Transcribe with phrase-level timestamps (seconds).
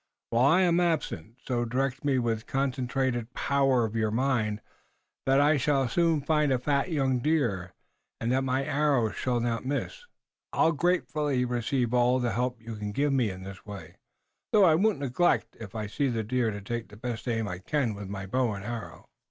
[0.31, 4.59] While I am absent, so direct me with the concentrated power of your mind
[5.27, 7.75] that I shall soon find a fat young deer,
[8.19, 10.03] and that my arrow shall not miss.
[10.53, 13.97] I'll gratefully receive all the help you can give me in this way,
[14.51, 17.59] though I won't neglect, if I see the deer, to take the best aim I
[17.59, 19.07] can with bow and arrow."